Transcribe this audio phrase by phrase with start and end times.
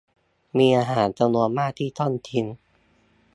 [0.57, 2.45] มีอาหารจำนวนมากที่ต้องทิ้ง